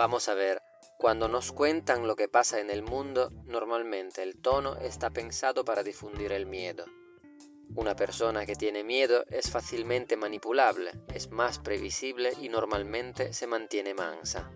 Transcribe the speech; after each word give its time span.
Vamos 0.00 0.30
a 0.30 0.34
ver, 0.34 0.62
cuando 0.96 1.28
nos 1.28 1.52
cuentan 1.52 2.06
lo 2.06 2.16
que 2.16 2.26
pasa 2.26 2.58
en 2.58 2.70
el 2.70 2.80
mundo, 2.80 3.28
normalmente 3.44 4.22
el 4.22 4.40
tono 4.40 4.78
está 4.78 5.10
pensado 5.10 5.62
para 5.62 5.82
difundir 5.82 6.32
el 6.32 6.46
miedo. 6.46 6.86
Una 7.74 7.94
persona 7.94 8.46
que 8.46 8.54
tiene 8.54 8.82
miedo 8.82 9.26
es 9.28 9.50
fácilmente 9.50 10.16
manipulable, 10.16 10.92
es 11.12 11.30
más 11.30 11.58
previsible 11.58 12.32
y 12.40 12.48
normalmente 12.48 13.34
se 13.34 13.46
mantiene 13.46 13.92
mansa. 13.92 14.50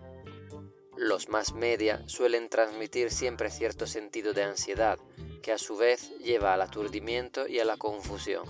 Los 0.97 1.29
más 1.29 1.53
media 1.53 2.01
suelen 2.07 2.49
transmitir 2.49 3.11
siempre 3.11 3.51
cierto 3.51 3.85
sentido 3.85 4.33
de 4.33 4.41
ansiedad, 4.41 4.97
que 5.43 5.51
a 5.51 5.59
su 5.59 5.77
vez 5.77 6.09
lleva 6.17 6.55
al 6.55 6.63
aturdimiento 6.63 7.47
y 7.47 7.59
a 7.59 7.65
la 7.65 7.77
confusión. 7.77 8.45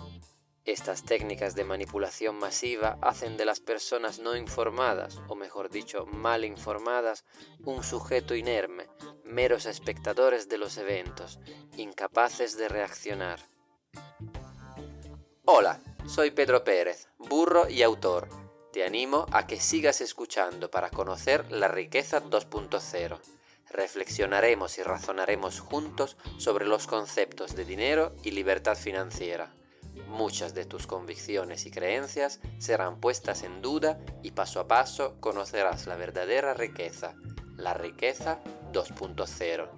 Estas 0.65 1.03
técnicas 1.03 1.53
de 1.53 1.63
manipulación 1.63 2.39
masiva 2.39 2.97
hacen 3.03 3.37
de 3.37 3.45
las 3.45 3.59
personas 3.59 4.17
no 4.17 4.35
informadas, 4.35 5.21
o 5.27 5.35
mejor 5.35 5.69
dicho, 5.69 6.07
mal 6.07 6.43
informadas, 6.43 7.23
un 7.65 7.83
sujeto 7.83 8.33
inerme, 8.33 8.87
meros 9.23 9.67
espectadores 9.67 10.49
de 10.49 10.57
los 10.57 10.77
eventos, 10.77 11.37
incapaces 11.77 12.57
de 12.57 12.67
reaccionar. 12.67 13.41
Hola, 15.45 15.81
soy 16.07 16.31
Pedro 16.31 16.63
Pérez, 16.63 17.09
burro 17.19 17.69
y 17.69 17.83
autor. 17.83 18.27
Te 18.73 18.83
animo 18.85 19.27
a 19.31 19.45
que 19.45 19.59
sigas 19.59 20.01
escuchando 20.01 20.71
para 20.71 20.89
conocer 20.89 21.51
la 21.51 21.67
riqueza 21.67 22.23
2.0. 22.23 23.19
Reflexionaremos 23.69 24.79
y 24.79 24.83
razonaremos 24.83 25.59
juntos 25.59 26.17
sobre 26.39 26.65
los 26.65 26.87
conceptos 26.87 27.55
de 27.55 27.65
dinero 27.65 28.15
y 28.23 28.31
libertad 28.31 28.75
financiera 28.75 29.53
Muchas 30.07 30.53
de 30.53 30.65
tus 30.65 30.87
convicciones 30.87 31.65
y 31.65 31.71
creencias 31.71 32.39
serán 32.57 32.99
puestas 32.99 33.43
en 33.43 33.61
duda 33.61 33.99
y 34.23 34.31
paso 34.31 34.59
a 34.59 34.67
paso 34.67 35.15
conocerás 35.19 35.87
la 35.87 35.95
verdadera 35.95 36.53
riqueza, 36.53 37.15
la 37.57 37.73
riqueza 37.73 38.39
2.0. 38.71 39.69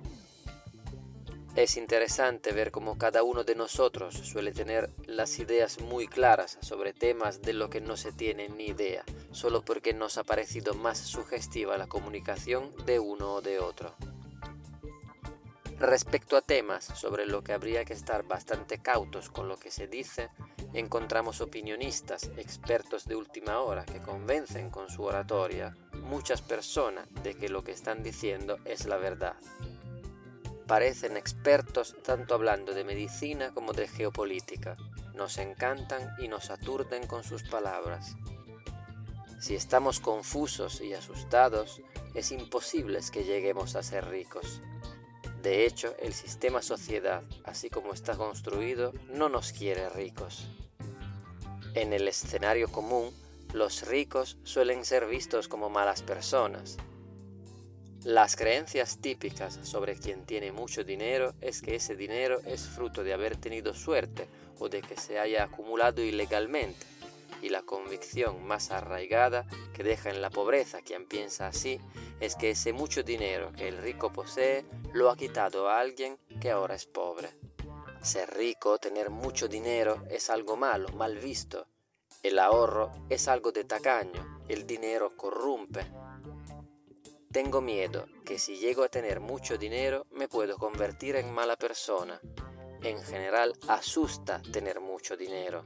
Es 1.57 1.75
interesante 1.75 2.51
ver 2.51 2.69
cómo 2.69 2.99
cada 2.99 3.23
uno 3.23 3.43
de 3.43 3.55
nosotros 3.55 4.13
suele 4.13 4.51
tener 4.51 4.91
las 5.07 5.39
ideas 5.39 5.81
muy 5.81 6.07
claras 6.07 6.59
sobre 6.61 6.93
temas 6.93 7.41
de 7.41 7.53
lo 7.53 7.71
que 7.71 7.81
no 7.81 7.97
se 7.97 8.11
tiene 8.11 8.47
ni 8.47 8.67
idea, 8.67 9.03
solo 9.31 9.63
porque 9.65 9.91
nos 9.91 10.19
ha 10.19 10.23
parecido 10.23 10.75
más 10.75 10.99
sugestiva 10.99 11.75
la 11.79 11.87
comunicación 11.87 12.71
de 12.85 12.99
uno 12.99 13.33
o 13.33 13.41
de 13.41 13.57
otro. 13.57 13.95
Respecto 15.79 16.37
a 16.37 16.41
temas 16.41 16.85
sobre 16.85 17.27
lo 17.27 17.43
que 17.43 17.53
habría 17.53 17.85
que 17.85 17.93
estar 17.93 18.23
bastante 18.23 18.79
cautos 18.79 19.29
con 19.29 19.47
lo 19.47 19.57
que 19.57 19.69
se 19.69 19.87
dice, 19.87 20.29
encontramos 20.73 21.39
opinionistas, 21.39 22.31
expertos 22.35 23.05
de 23.05 23.15
última 23.15 23.59
hora 23.59 23.85
que 23.85 24.01
convencen 24.01 24.71
con 24.71 24.89
su 24.89 25.03
oratoria 25.03 25.75
muchas 25.93 26.41
personas 26.41 27.07
de 27.21 27.35
que 27.35 27.49
lo 27.49 27.63
que 27.63 27.73
están 27.73 28.01
diciendo 28.01 28.57
es 28.65 28.85
la 28.87 28.97
verdad. 28.97 29.35
Parecen 30.65 31.15
expertos 31.15 31.95
tanto 32.03 32.33
hablando 32.33 32.73
de 32.73 32.83
medicina 32.83 33.53
como 33.53 33.71
de 33.73 33.87
geopolítica. 33.87 34.77
Nos 35.13 35.37
encantan 35.37 36.15
y 36.17 36.27
nos 36.27 36.49
aturden 36.49 37.05
con 37.05 37.23
sus 37.23 37.43
palabras. 37.43 38.15
Si 39.39 39.55
estamos 39.55 39.99
confusos 39.99 40.81
y 40.81 40.93
asustados, 40.93 41.81
es 42.15 42.31
imposible 42.31 42.99
que 43.11 43.23
lleguemos 43.23 43.75
a 43.75 43.83
ser 43.83 44.09
ricos. 44.09 44.61
De 45.47 45.65
hecho, 45.65 45.95
el 45.99 46.13
sistema 46.13 46.61
sociedad, 46.61 47.23
así 47.45 47.69
como 47.69 47.93
está 47.93 48.17
construido, 48.17 48.91
no 49.13 49.29
nos 49.29 49.53
quiere 49.53 49.87
ricos. 49.87 50.45
En 51.73 51.93
el 51.93 52.05
escenario 52.09 52.69
común, 52.69 53.13
los 53.53 53.87
ricos 53.87 54.37
suelen 54.43 54.83
ser 54.83 55.07
vistos 55.07 55.47
como 55.47 55.69
malas 55.69 56.01
personas. 56.01 56.75
Las 58.03 58.35
creencias 58.35 58.97
típicas 58.97 59.57
sobre 59.63 59.95
quien 59.95 60.25
tiene 60.25 60.51
mucho 60.51 60.83
dinero 60.83 61.33
es 61.39 61.61
que 61.61 61.75
ese 61.75 61.95
dinero 61.95 62.41
es 62.45 62.67
fruto 62.67 63.05
de 63.05 63.13
haber 63.13 63.37
tenido 63.37 63.73
suerte 63.73 64.27
o 64.59 64.67
de 64.67 64.81
que 64.81 64.97
se 64.97 65.17
haya 65.17 65.45
acumulado 65.45 66.01
ilegalmente 66.01 66.85
y 67.41 67.47
la 67.47 67.61
convicción 67.61 68.45
más 68.45 68.71
arraigada 68.71 69.45
que 69.73 69.83
deja 69.83 70.09
en 70.09 70.21
la 70.21 70.29
pobreza 70.29 70.81
quien 70.81 71.05
piensa 71.05 71.47
así 71.47 71.79
es 72.19 72.35
que 72.35 72.51
ese 72.51 72.73
mucho 72.73 73.03
dinero 73.03 73.51
que 73.53 73.67
el 73.67 73.77
rico 73.77 74.11
posee 74.11 74.65
lo 74.93 75.09
ha 75.09 75.17
quitado 75.17 75.69
a 75.69 75.79
alguien 75.79 76.17
que 76.41 76.51
ahora 76.51 76.75
es 76.75 76.85
pobre. 76.85 77.29
Ser 78.01 78.35
rico, 78.35 78.77
tener 78.77 79.09
mucho 79.09 79.47
dinero, 79.47 80.03
es 80.09 80.29
algo 80.29 80.55
malo, 80.55 80.89
mal 80.89 81.17
visto. 81.17 81.67
El 82.23 82.39
ahorro 82.39 82.91
es 83.09 83.27
algo 83.27 83.51
de 83.51 83.63
tacaño, 83.63 84.41
el 84.47 84.65
dinero 84.65 85.15
corrompe. 85.15 85.85
Tengo 87.31 87.61
miedo 87.61 88.07
que 88.25 88.39
si 88.39 88.57
llego 88.57 88.83
a 88.83 88.89
tener 88.89 89.19
mucho 89.19 89.57
dinero 89.57 90.07
me 90.11 90.27
puedo 90.27 90.57
convertir 90.57 91.15
en 91.17 91.33
mala 91.33 91.55
persona. 91.55 92.19
En 92.81 93.03
general 93.03 93.53
asusta 93.67 94.41
tener 94.51 94.79
mucho 94.79 95.17
dinero. 95.17 95.63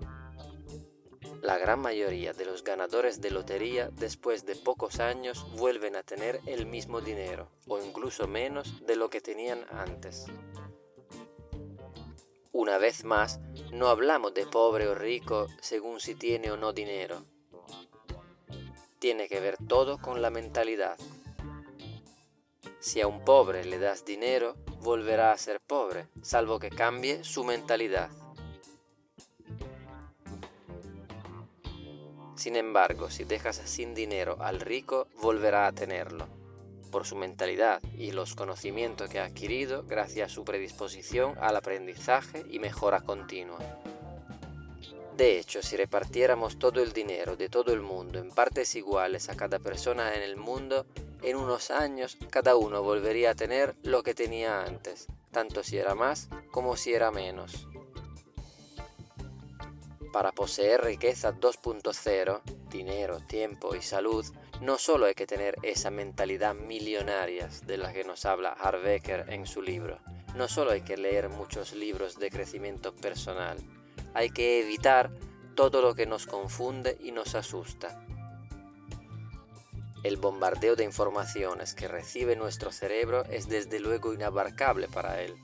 La 1.41 1.57
gran 1.57 1.79
mayoría 1.79 2.33
de 2.33 2.45
los 2.45 2.63
ganadores 2.63 3.19
de 3.19 3.31
lotería 3.31 3.89
después 3.93 4.45
de 4.45 4.55
pocos 4.55 4.99
años 4.99 5.47
vuelven 5.57 5.95
a 5.95 6.03
tener 6.03 6.39
el 6.45 6.67
mismo 6.67 7.01
dinero 7.01 7.49
o 7.67 7.79
incluso 7.79 8.27
menos 8.27 8.85
de 8.85 8.95
lo 8.95 9.09
que 9.09 9.21
tenían 9.21 9.65
antes. 9.71 10.27
Una 12.51 12.77
vez 12.77 13.03
más, 13.05 13.39
no 13.73 13.87
hablamos 13.87 14.35
de 14.35 14.45
pobre 14.45 14.87
o 14.87 14.93
rico 14.93 15.47
según 15.61 15.99
si 15.99 16.13
tiene 16.13 16.51
o 16.51 16.57
no 16.57 16.73
dinero. 16.73 17.25
Tiene 18.99 19.27
que 19.27 19.39
ver 19.39 19.57
todo 19.67 19.97
con 19.97 20.21
la 20.21 20.29
mentalidad. 20.29 20.95
Si 22.79 23.01
a 23.01 23.07
un 23.07 23.25
pobre 23.25 23.65
le 23.65 23.79
das 23.79 24.05
dinero, 24.05 24.57
volverá 24.81 25.31
a 25.31 25.37
ser 25.39 25.59
pobre, 25.59 26.07
salvo 26.21 26.59
que 26.59 26.69
cambie 26.69 27.23
su 27.23 27.43
mentalidad. 27.43 28.11
Sin 32.41 32.55
embargo, 32.55 33.11
si 33.11 33.23
dejas 33.23 33.61
sin 33.65 33.93
dinero 33.93 34.37
al 34.39 34.61
rico, 34.61 35.07
volverá 35.21 35.67
a 35.67 35.73
tenerlo, 35.73 36.27
por 36.89 37.05
su 37.05 37.15
mentalidad 37.15 37.83
y 37.95 38.13
los 38.13 38.33
conocimientos 38.33 39.11
que 39.11 39.19
ha 39.19 39.25
adquirido 39.25 39.83
gracias 39.83 40.31
a 40.31 40.33
su 40.33 40.43
predisposición 40.43 41.35
al 41.39 41.55
aprendizaje 41.55 42.43
y 42.49 42.57
mejora 42.57 43.01
continua. 43.01 43.59
De 45.15 45.37
hecho, 45.37 45.61
si 45.61 45.77
repartiéramos 45.77 46.57
todo 46.57 46.81
el 46.81 46.93
dinero 46.93 47.35
de 47.35 47.47
todo 47.47 47.73
el 47.73 47.81
mundo 47.81 48.17
en 48.17 48.31
partes 48.31 48.73
iguales 48.73 49.29
a 49.29 49.37
cada 49.37 49.59
persona 49.59 50.15
en 50.15 50.23
el 50.23 50.35
mundo, 50.35 50.87
en 51.21 51.37
unos 51.37 51.69
años 51.69 52.17
cada 52.31 52.55
uno 52.55 52.81
volvería 52.81 53.29
a 53.29 53.35
tener 53.35 53.75
lo 53.83 54.01
que 54.01 54.15
tenía 54.15 54.63
antes, 54.63 55.05
tanto 55.29 55.61
si 55.61 55.77
era 55.77 55.93
más 55.93 56.27
como 56.49 56.75
si 56.75 56.91
era 56.91 57.11
menos. 57.11 57.67
Para 60.11 60.33
poseer 60.33 60.83
riqueza 60.83 61.33
2.0, 61.33 62.41
dinero, 62.69 63.19
tiempo 63.21 63.75
y 63.75 63.81
salud, 63.81 64.25
no 64.59 64.77
solo 64.77 65.05
hay 65.05 65.13
que 65.13 65.25
tener 65.25 65.55
esa 65.63 65.89
mentalidad 65.89 66.53
millonaria 66.53 67.49
de 67.65 67.77
la 67.77 67.93
que 67.93 68.03
nos 68.03 68.25
habla 68.25 68.51
Harbecker 68.51 69.25
en 69.29 69.47
su 69.47 69.61
libro, 69.61 69.99
no 70.35 70.49
solo 70.49 70.71
hay 70.71 70.81
que 70.81 70.97
leer 70.97 71.29
muchos 71.29 71.73
libros 71.73 72.19
de 72.19 72.29
crecimiento 72.29 72.93
personal, 72.93 73.57
hay 74.13 74.31
que 74.31 74.59
evitar 74.59 75.11
todo 75.55 75.81
lo 75.81 75.95
que 75.95 76.05
nos 76.05 76.27
confunde 76.27 76.97
y 76.99 77.11
nos 77.11 77.33
asusta. 77.35 78.05
El 80.03 80.17
bombardeo 80.17 80.75
de 80.75 80.83
informaciones 80.83 81.73
que 81.73 81.87
recibe 81.87 82.35
nuestro 82.35 82.71
cerebro 82.71 83.23
es 83.25 83.47
desde 83.47 83.79
luego 83.79 84.13
inabarcable 84.13 84.87
para 84.87 85.21
él. 85.21 85.35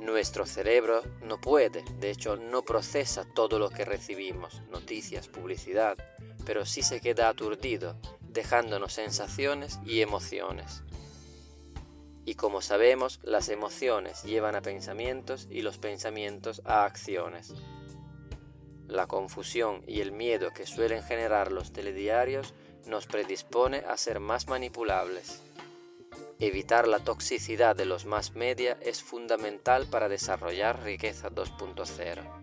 Nuestro 0.00 0.46
cerebro 0.46 1.02
no 1.22 1.42
puede, 1.42 1.84
de 1.98 2.10
hecho 2.10 2.36
no 2.36 2.62
procesa 2.62 3.26
todo 3.26 3.58
lo 3.58 3.68
que 3.68 3.84
recibimos, 3.84 4.62
noticias, 4.70 5.28
publicidad, 5.28 5.98
pero 6.46 6.64
sí 6.64 6.80
se 6.80 7.02
queda 7.02 7.28
aturdido, 7.28 7.96
dejándonos 8.22 8.94
sensaciones 8.94 9.78
y 9.84 10.00
emociones. 10.00 10.82
Y 12.24 12.34
como 12.34 12.62
sabemos, 12.62 13.20
las 13.22 13.50
emociones 13.50 14.22
llevan 14.22 14.54
a 14.54 14.62
pensamientos 14.62 15.46
y 15.50 15.60
los 15.60 15.76
pensamientos 15.76 16.62
a 16.64 16.86
acciones. 16.86 17.52
La 18.88 19.06
confusión 19.06 19.82
y 19.86 20.00
el 20.00 20.12
miedo 20.12 20.50
que 20.54 20.64
suelen 20.64 21.02
generar 21.02 21.52
los 21.52 21.74
telediarios 21.74 22.54
nos 22.86 23.06
predispone 23.06 23.84
a 23.86 23.98
ser 23.98 24.18
más 24.18 24.48
manipulables. 24.48 25.42
Evitar 26.42 26.88
la 26.88 27.00
toxicidad 27.00 27.76
de 27.76 27.84
los 27.84 28.06
más 28.06 28.34
media 28.34 28.78
es 28.80 29.02
fundamental 29.02 29.86
para 29.86 30.08
desarrollar 30.08 30.82
riqueza 30.82 31.28
2.0. 31.28 32.40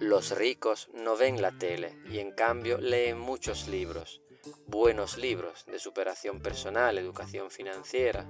Los 0.00 0.36
ricos 0.36 0.88
no 0.92 1.16
ven 1.16 1.40
la 1.40 1.52
tele 1.52 1.96
y 2.10 2.18
en 2.18 2.32
cambio 2.32 2.78
leen 2.78 3.20
muchos 3.20 3.68
libros, 3.68 4.22
buenos 4.66 5.18
libros 5.18 5.66
de 5.66 5.78
superación 5.78 6.40
personal, 6.40 6.98
educación 6.98 7.52
financiera. 7.52 8.28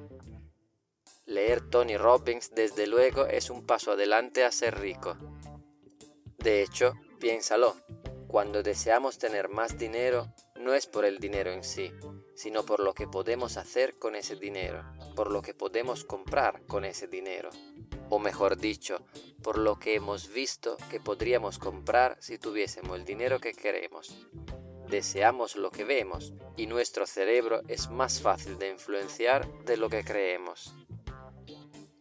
Leer 1.24 1.62
Tony 1.70 1.96
Robbins 1.96 2.54
desde 2.54 2.86
luego 2.86 3.24
es 3.24 3.48
un 3.48 3.64
paso 3.64 3.92
adelante 3.92 4.44
a 4.44 4.52
ser 4.52 4.78
rico. 4.78 5.16
De 6.36 6.62
hecho, 6.62 6.92
piénsalo, 7.18 7.76
cuando 8.28 8.62
deseamos 8.62 9.16
tener 9.16 9.48
más 9.48 9.78
dinero, 9.78 10.34
no 10.54 10.74
es 10.74 10.86
por 10.86 11.06
el 11.06 11.18
dinero 11.18 11.50
en 11.50 11.64
sí, 11.64 11.92
sino 12.36 12.64
por 12.64 12.80
lo 12.80 12.94
que 12.94 13.08
podemos 13.08 13.56
hacer 13.56 13.98
con 13.98 14.14
ese 14.14 14.36
dinero, 14.36 14.84
por 15.16 15.30
lo 15.30 15.42
que 15.42 15.54
podemos 15.54 16.04
comprar 16.04 16.62
con 16.66 16.84
ese 16.84 17.08
dinero, 17.08 17.50
o 18.10 18.18
mejor 18.18 18.58
dicho, 18.58 19.04
por 19.42 19.58
lo 19.58 19.78
que 19.78 19.94
hemos 19.94 20.28
visto 20.28 20.76
que 20.90 21.00
podríamos 21.00 21.58
comprar 21.58 22.16
si 22.20 22.38
tuviésemos 22.38 22.98
el 22.98 23.04
dinero 23.04 23.40
que 23.40 23.54
queremos. 23.54 24.14
Deseamos 24.88 25.56
lo 25.56 25.70
que 25.70 25.84
vemos 25.84 26.34
y 26.56 26.66
nuestro 26.66 27.06
cerebro 27.06 27.62
es 27.66 27.90
más 27.90 28.20
fácil 28.20 28.58
de 28.58 28.70
influenciar 28.70 29.48
de 29.64 29.76
lo 29.76 29.88
que 29.88 30.04
creemos. 30.04 30.74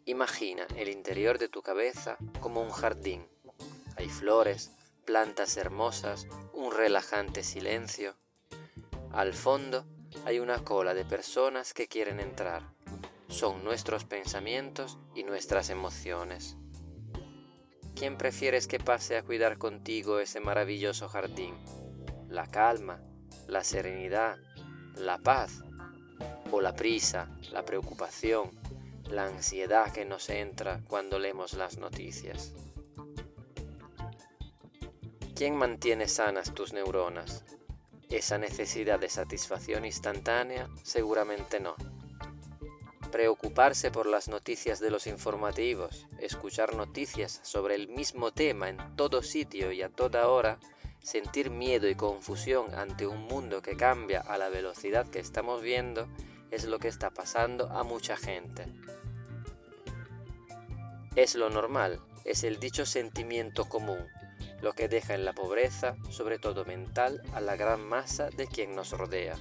Imagina 0.05 0.67
el 0.75 0.89
interior 0.89 1.39
de 1.39 1.47
tu 1.47 1.63
cabeza 1.63 2.17
como 2.41 2.61
un 2.61 2.69
jardín. 2.69 3.27
Hay 3.95 4.09
flores, 4.09 4.71
plantas 5.05 5.57
hermosas, 5.57 6.27
un 6.53 6.71
relajante 6.71 7.43
silencio. 7.43 8.15
Al 9.11 9.33
fondo 9.33 9.85
hay 10.23 10.39
una 10.39 10.63
cola 10.63 10.93
de 10.93 11.05
personas 11.05 11.73
que 11.73 11.87
quieren 11.87 12.19
entrar. 12.19 12.63
Son 13.27 13.63
nuestros 13.63 14.05
pensamientos 14.05 14.97
y 15.13 15.23
nuestras 15.23 15.69
emociones. 15.69 16.57
¿Quién 17.95 18.17
prefieres 18.17 18.67
que 18.67 18.79
pase 18.79 19.17
a 19.17 19.23
cuidar 19.23 19.57
contigo 19.57 20.19
ese 20.19 20.39
maravilloso 20.39 21.07
jardín? 21.07 21.55
¿La 22.29 22.47
calma, 22.47 23.01
la 23.47 23.63
serenidad, 23.63 24.37
la 24.95 25.17
paz 25.17 25.63
o 26.51 26.61
la 26.61 26.75
prisa, 26.75 27.29
la 27.51 27.63
preocupación, 27.63 28.51
la 29.09 29.25
ansiedad 29.25 29.91
que 29.91 30.05
nos 30.05 30.29
entra 30.29 30.81
cuando 30.87 31.19
leemos 31.19 31.53
las 31.53 31.77
noticias? 31.77 32.53
¿Quién 35.35 35.55
mantiene 35.55 36.07
sanas 36.07 36.53
tus 36.53 36.73
neuronas? 36.73 37.43
¿Esa 38.09 38.37
necesidad 38.37 38.99
de 38.99 39.09
satisfacción 39.09 39.83
instantánea? 39.83 40.69
Seguramente 40.83 41.59
no. 41.59 41.75
Preocuparse 43.11 43.89
por 43.89 44.05
las 44.05 44.27
noticias 44.27 44.79
de 44.79 44.91
los 44.91 45.07
informativos, 45.07 46.07
escuchar 46.19 46.75
noticias 46.75 47.39
sobre 47.43 47.73
el 47.73 47.87
mismo 47.87 48.31
tema 48.31 48.69
en 48.69 48.77
todo 48.95 49.23
sitio 49.23 49.71
y 49.71 49.81
a 49.81 49.89
toda 49.89 50.27
hora, 50.27 50.59
sentir 51.01 51.49
miedo 51.49 51.89
y 51.89 51.95
confusión 51.95 52.75
ante 52.75 53.07
un 53.07 53.23
mundo 53.23 53.63
que 53.63 53.75
cambia 53.75 54.21
a 54.21 54.37
la 54.37 54.49
velocidad 54.49 55.07
que 55.09 55.19
estamos 55.19 55.63
viendo, 55.63 56.07
es 56.51 56.65
lo 56.65 56.77
que 56.77 56.87
está 56.87 57.09
pasando 57.09 57.69
a 57.71 57.83
mucha 57.83 58.17
gente. 58.17 58.65
Es 61.15 61.33
lo 61.33 61.49
normal, 61.49 62.01
es 62.23 62.43
el 62.43 62.59
dicho 62.59 62.85
sentimiento 62.85 63.67
común, 63.67 64.05
lo 64.61 64.73
que 64.73 64.87
deja 64.87 65.13
en 65.13 65.25
la 65.25 65.33
pobreza, 65.33 65.95
sobre 66.09 66.39
todo 66.39 66.65
mental, 66.65 67.21
a 67.33 67.41
la 67.41 67.55
gran 67.55 67.87
masa 67.87 68.29
de 68.29 68.47
quien 68.47 68.75
nos 68.75 68.91
rodea. 68.91 69.35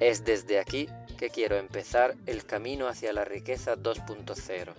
Es 0.00 0.24
desde 0.24 0.58
aquí 0.58 0.88
que 1.18 1.28
quiero 1.28 1.56
empezar 1.56 2.16
el 2.26 2.46
camino 2.46 2.88
hacia 2.88 3.12
la 3.12 3.26
riqueza 3.26 3.76
2.0. 3.76 4.72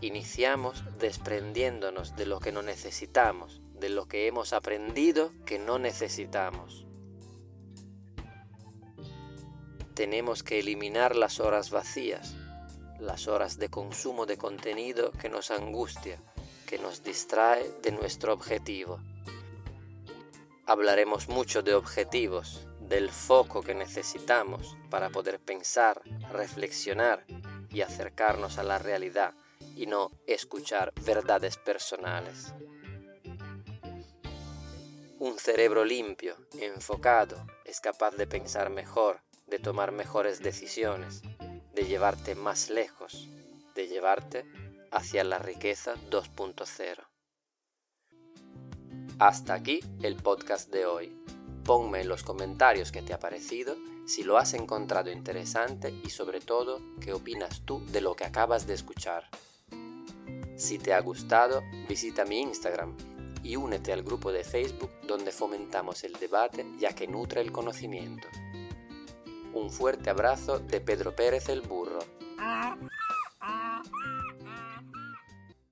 Iniciamos 0.00 0.82
desprendiéndonos 0.98 2.16
de 2.16 2.24
lo 2.26 2.40
que 2.40 2.50
no 2.50 2.62
necesitamos, 2.62 3.60
de 3.78 3.90
lo 3.90 4.06
que 4.06 4.26
hemos 4.26 4.54
aprendido 4.54 5.32
que 5.44 5.58
no 5.58 5.78
necesitamos. 5.78 6.86
Tenemos 9.94 10.42
que 10.42 10.60
eliminar 10.60 11.14
las 11.14 11.38
horas 11.38 11.70
vacías, 11.70 12.34
las 12.98 13.28
horas 13.28 13.58
de 13.58 13.68
consumo 13.68 14.24
de 14.24 14.38
contenido 14.38 15.12
que 15.12 15.28
nos 15.28 15.50
angustia, 15.50 16.22
que 16.72 16.78
nos 16.78 17.02
distrae 17.02 17.70
de 17.82 17.92
nuestro 17.92 18.32
objetivo. 18.32 18.98
Hablaremos 20.64 21.28
mucho 21.28 21.62
de 21.62 21.74
objetivos, 21.74 22.66
del 22.80 23.10
foco 23.10 23.60
que 23.62 23.74
necesitamos 23.74 24.78
para 24.88 25.10
poder 25.10 25.38
pensar, 25.38 26.00
reflexionar 26.30 27.26
y 27.68 27.82
acercarnos 27.82 28.56
a 28.56 28.62
la 28.62 28.78
realidad 28.78 29.34
y 29.76 29.84
no 29.84 30.12
escuchar 30.26 30.94
verdades 31.04 31.58
personales. 31.58 32.54
Un 35.18 35.38
cerebro 35.38 35.84
limpio, 35.84 36.36
enfocado, 36.58 37.36
es 37.66 37.82
capaz 37.82 38.12
de 38.12 38.26
pensar 38.26 38.70
mejor, 38.70 39.20
de 39.46 39.58
tomar 39.58 39.92
mejores 39.92 40.40
decisiones, 40.40 41.20
de 41.74 41.84
llevarte 41.84 42.34
más 42.34 42.70
lejos, 42.70 43.28
de 43.74 43.88
llevarte 43.88 44.46
hacia 44.92 45.24
la 45.24 45.38
riqueza 45.38 45.94
2.0. 46.10 46.98
Hasta 49.18 49.54
aquí 49.54 49.80
el 50.02 50.16
podcast 50.16 50.70
de 50.70 50.86
hoy. 50.86 51.16
Ponme 51.64 52.00
en 52.00 52.08
los 52.08 52.22
comentarios 52.22 52.92
qué 52.92 53.02
te 53.02 53.14
ha 53.14 53.18
parecido, 53.18 53.76
si 54.06 54.22
lo 54.22 54.36
has 54.36 54.52
encontrado 54.54 55.10
interesante 55.10 55.94
y 56.04 56.10
sobre 56.10 56.40
todo 56.40 56.80
qué 57.00 57.12
opinas 57.12 57.62
tú 57.64 57.84
de 57.86 58.00
lo 58.00 58.14
que 58.14 58.24
acabas 58.24 58.66
de 58.66 58.74
escuchar. 58.74 59.28
Si 60.56 60.78
te 60.78 60.92
ha 60.92 61.00
gustado, 61.00 61.62
visita 61.88 62.24
mi 62.24 62.40
Instagram 62.40 62.96
y 63.42 63.56
únete 63.56 63.92
al 63.92 64.02
grupo 64.02 64.30
de 64.32 64.44
Facebook 64.44 64.90
donde 65.06 65.32
fomentamos 65.32 66.04
el 66.04 66.12
debate 66.14 66.66
ya 66.78 66.94
que 66.94 67.06
nutre 67.06 67.40
el 67.40 67.52
conocimiento. 67.52 68.28
Un 69.54 69.70
fuerte 69.70 70.10
abrazo 70.10 70.58
de 70.58 70.80
Pedro 70.80 71.14
Pérez 71.14 71.48
el 71.48 71.60
Burro. 71.60 72.00